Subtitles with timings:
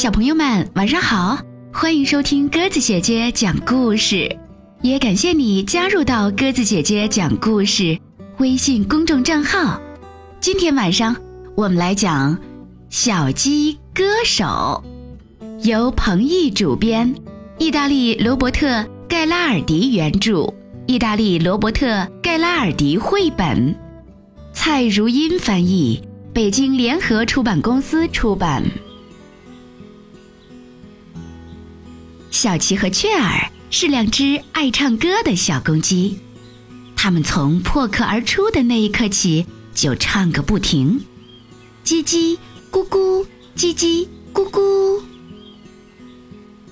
[0.00, 1.38] 小朋友们，晚上好！
[1.70, 4.34] 欢迎收听鸽子姐姐讲故事，
[4.80, 7.98] 也感谢你加入到鸽子姐姐讲故事
[8.38, 9.78] 微信公众账号。
[10.40, 11.14] 今天晚上
[11.54, 12.34] 我们来讲
[12.88, 14.82] 《小鸡歌手》，
[15.68, 17.14] 由彭毅主编，
[17.58, 18.66] 意大利罗伯特·
[19.06, 20.50] 盖拉尔迪原著，
[20.86, 21.86] 意大利罗伯特·
[22.22, 23.76] 盖拉尔迪绘本，
[24.54, 26.00] 蔡如茵翻译，
[26.32, 28.64] 北京联合出版公司出版。
[32.30, 36.18] 小琪和雀儿是两只爱唱歌的小公鸡，
[36.96, 39.44] 它们从破壳而出的那一刻起
[39.74, 41.00] 就唱个不停，
[41.84, 42.38] 叽叽
[42.70, 43.26] 咕咕，
[43.56, 45.02] 叽叽咕咕。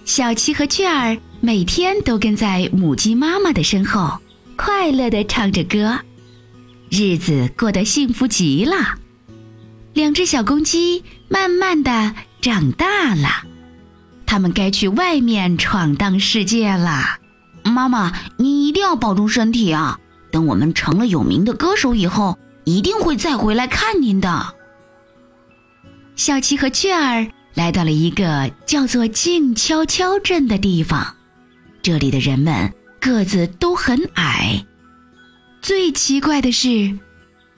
[0.04, 4.18] 小琪和雀儿每天都跟在母鸡妈妈的身后，
[4.56, 5.98] 快乐地唱着歌，
[6.88, 8.98] 日子过得幸福极了。
[9.92, 13.47] 两只小公鸡慢慢地长大了。
[14.28, 17.16] 他们该去外面闯荡世界了。
[17.64, 19.98] 妈妈，你一定要保重身体啊！
[20.30, 24.54] 等我们成了有名的歌手以后，一定会再回来看您的。
[26.14, 31.16] 小琪和雀儿来到了一个叫做静悄悄镇的地方，
[31.80, 32.70] 这里的人们
[33.00, 34.62] 个子都很矮。
[35.62, 36.98] 最奇怪的是，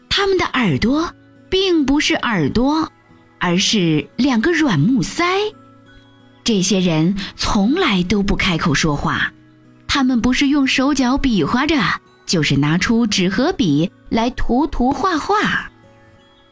[0.08, 1.12] 他们的耳朵
[1.48, 2.88] 并不是耳朵，
[3.40, 5.24] 而是两个软木塞。
[6.42, 9.32] 这些人从来都不开口说话，
[9.86, 11.76] 他们不是用手脚比划着，
[12.26, 15.70] 就是拿出纸和笔来涂涂画画。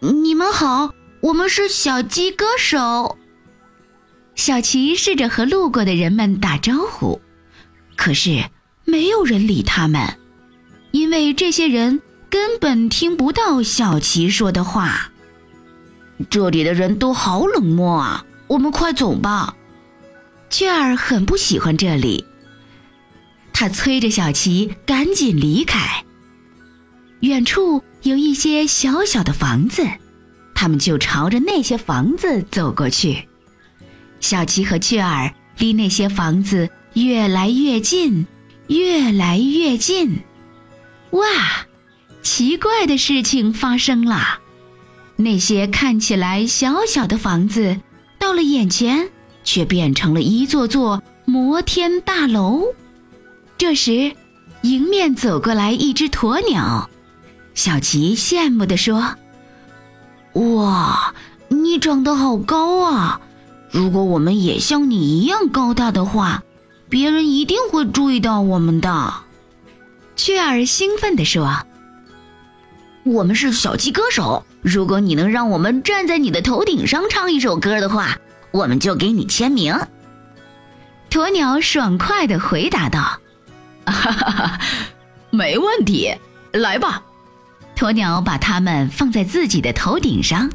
[0.00, 3.16] 你们好，我们是小鸡歌手。
[4.36, 7.20] 小琪试着和路过的人们打招呼，
[7.96, 8.44] 可是
[8.84, 10.16] 没有人理他们，
[10.92, 12.00] 因为这些人
[12.30, 15.10] 根本听不到小琪说的话。
[16.30, 19.56] 这里的人都好冷漠啊，我们快走吧。
[20.50, 22.24] 雀儿很不喜欢这里，
[23.52, 26.04] 他催着小琪赶紧离开。
[27.20, 29.86] 远处有一些小小的房子，
[30.54, 33.28] 他们就朝着那些房子走过去。
[34.20, 38.26] 小琪和雀儿离那些房子越来越近，
[38.68, 40.20] 越来越近。
[41.10, 41.26] 哇，
[42.22, 44.40] 奇怪的事情发生了！
[45.16, 47.80] 那些看起来小小的房子，
[48.18, 49.10] 到了眼前。
[49.48, 52.64] 却变成了一座座摩天大楼。
[53.56, 54.12] 这时，
[54.60, 56.90] 迎面走过来一只鸵鸟，
[57.54, 59.14] 小琪羡慕地说
[60.34, 61.14] ：“哇，
[61.48, 63.22] 你长得好高啊！
[63.70, 66.42] 如果我们也像你一样高大的话，
[66.90, 69.14] 别人一定会注意到我们的。”
[70.14, 71.60] 雀儿兴奋地说
[73.02, 78.18] ：“我们是小鸡歌手，如果你能让我们站在你的头顶上唱一首歌的话。”
[78.50, 79.78] 我们就给你签名。
[81.10, 83.18] 鸵鸟爽快地回答道
[83.86, 84.60] ：“哈哈哈，
[85.30, 86.14] 没问题，
[86.52, 87.02] 来吧。”
[87.74, 90.50] 鸵鸟把它们放在自己的头顶上，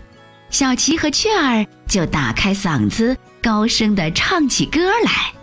[0.50, 5.34] 小琪和雀儿就打开嗓子，高声地唱起歌来。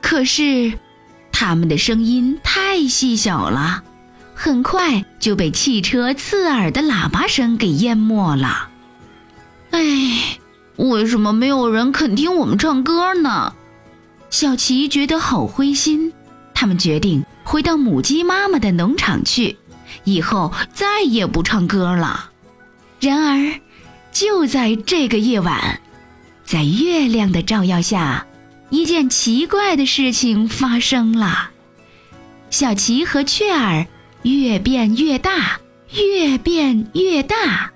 [0.00, 0.72] 可是，
[1.32, 3.82] 他们的声音太细小了，
[4.34, 8.68] 很快就被汽车刺耳的喇叭声给淹没了。
[9.70, 10.38] 哎。
[10.76, 13.54] 为什么没有人肯听我们唱歌呢？
[14.30, 16.12] 小琪觉得好灰心。
[16.54, 19.56] 他们决定回到母鸡妈妈的农场去，
[20.04, 22.30] 以后再也不唱歌了。
[23.00, 23.60] 然而，
[24.12, 25.80] 就在这个夜晚，
[26.44, 28.24] 在月亮的照耀下，
[28.70, 31.50] 一件奇怪的事情发生了：
[32.48, 33.86] 小琪和雀儿
[34.22, 35.58] 越变越大，
[35.92, 37.72] 越变越大，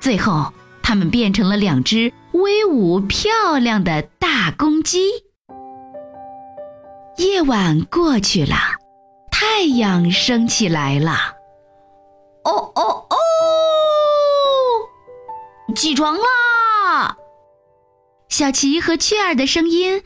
[0.00, 0.52] 最后，
[0.88, 2.14] 它们变成了两只。
[2.32, 5.10] 威武漂亮的大公鸡。
[7.18, 8.56] 夜晚过去了，
[9.30, 11.12] 太阳升起来了。
[12.44, 13.16] 哦哦哦！
[15.76, 17.18] 起床啦！
[18.30, 20.02] 小琪和雀儿的声音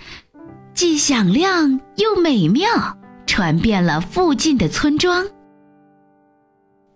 [0.74, 2.66] 既响亮又美妙，
[3.24, 5.28] 传遍了附近的村庄。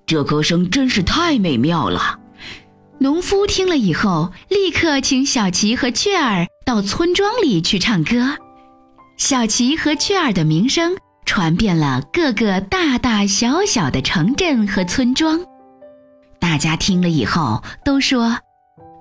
[0.07, 2.19] 这歌声真是太美妙了。
[2.99, 8.37] 农夫听了以后，立刻请小琪和雀儿到村庄里去唱歌。
[9.19, 10.97] 小琪和雀儿的名声
[11.27, 15.39] 传遍了各个大大小小的城镇和村庄。
[16.39, 18.39] 大家听了以后都说，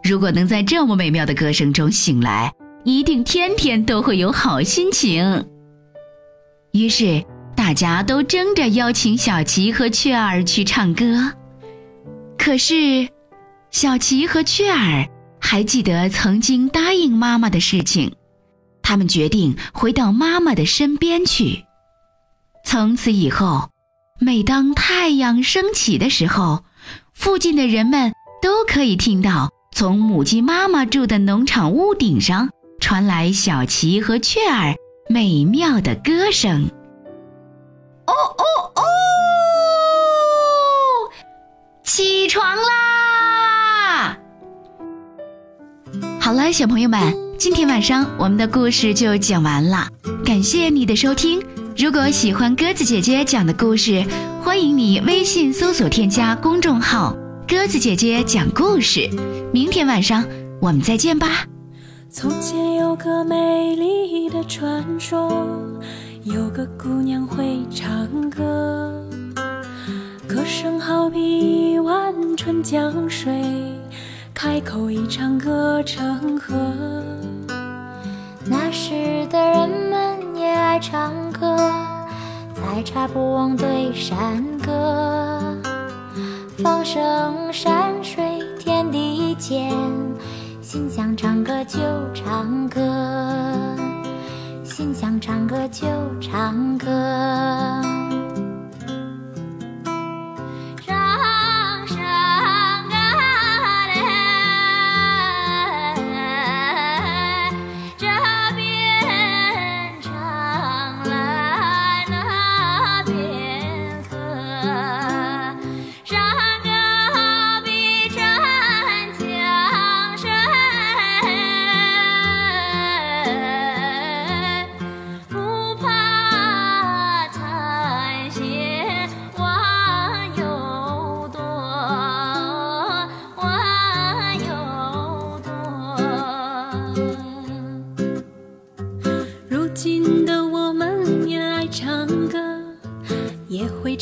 [0.04, 2.52] 如果能在这么美妙的歌声中醒来，
[2.84, 5.48] 一定天天都会有好心情。
[6.74, 7.24] 于是，
[7.56, 11.32] 大家都争着邀请小琪和雀儿去唱歌。
[12.38, 13.08] 可是。
[13.76, 15.06] 小琪和雀儿
[15.38, 18.16] 还记得曾经答应妈妈的事情，
[18.82, 21.66] 他们决定回到妈妈的身边去。
[22.64, 23.70] 从此以后，
[24.18, 26.64] 每当太阳升起的时候，
[27.14, 32.50] 附近的人们都可以听到从母鸡妈妈住的农场屋顶上
[32.80, 34.74] 传来小琪和雀儿
[35.10, 36.64] 美妙的歌声。
[38.08, 38.82] 哦哦哦！
[41.84, 42.75] 起床啦！
[46.26, 47.00] 好了，小朋友们，
[47.38, 49.88] 今天晚上我们的故事就讲完了。
[50.26, 51.40] 感谢你的收听。
[51.78, 54.04] 如果喜欢鸽子姐姐讲的故事，
[54.42, 57.16] 欢迎你微信搜索添加公众号
[57.48, 59.08] “鸽子姐姐讲故事”。
[59.54, 60.26] 明天晚上
[60.60, 61.46] 我们再见吧。
[62.10, 65.32] 从前有个美丽的传说。
[66.24, 69.08] 有个姑娘会唱歌，
[70.28, 73.32] 歌声好比一碗春江水，
[74.46, 76.54] 开口一唱歌成河。
[78.46, 81.58] 那时的人们也爱唱歌，
[82.54, 85.58] 采茶不忘对山歌。
[86.60, 89.74] 放声山水天地间，
[90.62, 91.80] 心想唱歌就
[92.14, 92.80] 唱歌。
[94.64, 95.88] 心想唱歌就
[96.22, 97.95] 唱歌。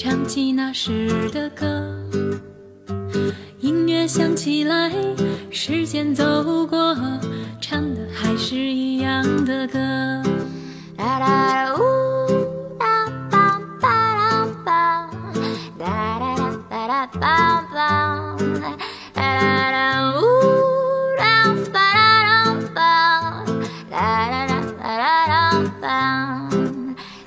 [0.04, 1.66] 唱起那时的歌，
[3.62, 4.92] 音乐响起来，
[5.50, 6.94] 时间走过，
[7.62, 9.80] 唱的还是一样的歌。
[10.98, 11.80] 啦啦呜
[12.78, 15.08] 哒梆梆梆，
[15.80, 16.36] 哒哒
[16.70, 18.76] 哒哒梆梆，
[19.14, 20.22] 哒哒哒呜
[21.18, 22.78] 哒梆梆梆，
[23.90, 23.96] 哒
[24.30, 24.92] 哒哒哒
[25.28, 25.32] 哒
[25.82, 25.88] 梆，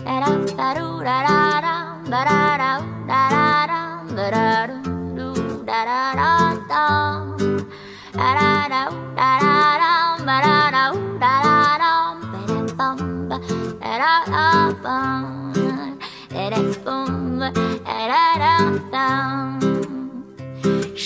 [0.05, 0.29] 哒哒
[0.59, 1.86] 哒嘟哒哒哒，哒哒。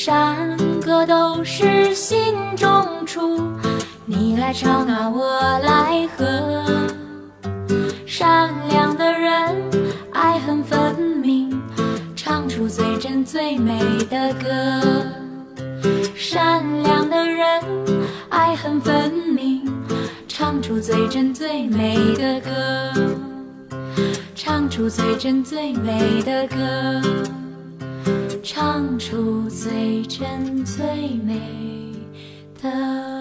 [0.02, 3.52] 山歌都是心中出，
[4.06, 6.64] 你来唱啊，我来和。
[8.06, 9.62] 善良的人，
[10.12, 10.79] 爱恨分，
[13.30, 13.78] 最美
[14.10, 14.48] 的歌。
[16.16, 17.62] 善良的人，
[18.28, 19.62] 爱恨分明，
[20.26, 22.92] 唱出最真最美的歌。
[24.34, 27.00] 唱出最真最美的歌，
[28.42, 30.84] 唱出最真最
[31.24, 31.40] 美
[32.60, 33.19] 的。